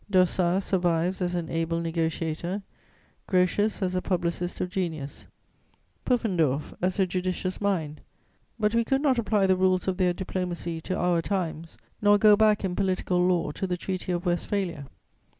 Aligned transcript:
D'Ossat 0.09 0.63
survives 0.63 1.21
as 1.21 1.35
an 1.35 1.47
able 1.51 1.79
negociator; 1.79 2.63
Grotius 3.27 3.83
as 3.83 3.93
a 3.93 4.01
publicist 4.01 4.59
of 4.59 4.71
genius; 4.71 5.27
Pufendorf 6.07 6.73
as 6.81 6.97
a 6.97 7.05
judicious 7.05 7.61
mind; 7.61 8.01
but 8.59 8.73
we 8.73 8.83
could 8.83 9.03
not 9.03 9.19
apply 9.19 9.45
the 9.45 9.55
rules 9.55 9.87
of 9.87 9.97
their 9.97 10.13
diplomacy 10.13 10.81
to 10.81 10.97
our 10.97 11.21
times, 11.21 11.77
nor 12.01 12.17
go 12.17 12.35
back, 12.35 12.65
in 12.65 12.75
political 12.75 13.23
law, 13.23 13.51
to 13.51 13.67
the 13.67 13.77
Treaty 13.77 14.11
of 14.11 14.25
Westphalia. 14.25 14.87